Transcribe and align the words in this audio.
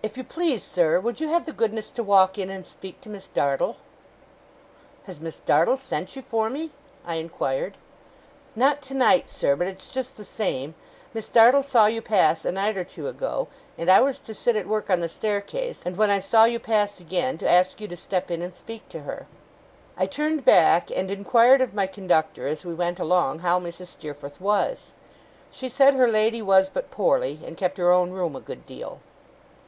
'If 0.00 0.16
you 0.16 0.22
please, 0.22 0.62
sir, 0.62 1.00
would 1.00 1.20
you 1.20 1.26
have 1.30 1.44
the 1.44 1.50
goodness 1.52 1.90
to 1.90 2.04
walk 2.04 2.38
in, 2.38 2.50
and 2.50 2.64
speak 2.64 3.00
to 3.00 3.08
Miss 3.08 3.26
Dartle?' 3.26 3.78
'Has 5.06 5.18
Miss 5.18 5.40
Dartle 5.40 5.76
sent 5.76 6.14
you 6.14 6.22
for 6.22 6.48
me?' 6.48 6.70
I 7.04 7.16
inquired. 7.16 7.76
'Not 8.54 8.80
tonight, 8.80 9.28
sir, 9.28 9.56
but 9.56 9.66
it's 9.66 9.90
just 9.90 10.16
the 10.16 10.24
same. 10.24 10.76
Miss 11.12 11.28
Dartle 11.28 11.64
saw 11.64 11.86
you 11.86 12.00
pass 12.00 12.44
a 12.44 12.52
night 12.52 12.76
or 12.78 12.84
two 12.84 13.08
ago; 13.08 13.48
and 13.76 13.90
I 13.90 14.00
was 14.00 14.20
to 14.20 14.34
sit 14.34 14.54
at 14.54 14.68
work 14.68 14.88
on 14.88 15.00
the 15.00 15.08
staircase, 15.08 15.82
and 15.84 15.96
when 15.96 16.10
I 16.10 16.20
saw 16.20 16.44
you 16.44 16.60
pass 16.60 17.00
again, 17.00 17.36
to 17.38 17.50
ask 17.50 17.80
you 17.80 17.88
to 17.88 17.96
step 17.96 18.30
in 18.30 18.40
and 18.40 18.54
speak 18.54 18.88
to 18.90 19.00
her.' 19.00 19.26
I 19.96 20.06
turned 20.06 20.44
back, 20.44 20.92
and 20.92 21.10
inquired 21.10 21.60
of 21.60 21.74
my 21.74 21.88
conductor, 21.88 22.46
as 22.46 22.64
we 22.64 22.72
went 22.72 23.00
along, 23.00 23.40
how 23.40 23.58
Mrs. 23.58 23.88
Steerforth 23.88 24.40
was. 24.40 24.92
She 25.50 25.68
said 25.68 25.94
her 25.94 26.06
lady 26.08 26.40
was 26.40 26.70
but 26.70 26.92
poorly, 26.92 27.40
and 27.44 27.56
kept 27.56 27.78
her 27.78 27.90
own 27.90 28.12
room 28.12 28.36
a 28.36 28.40
good 28.40 28.64
deal. 28.64 29.00